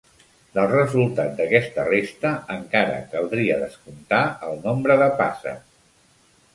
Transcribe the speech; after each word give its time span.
Del 0.53 0.69
resultat 0.69 1.35
d'aquesta 1.41 1.85
resta 1.91 2.33
encara 2.57 2.97
caldria 3.13 3.61
descomptar 3.67 4.25
el 4.51 4.61
nombre 4.69 5.01
de 5.07 5.15
passes. 5.25 5.67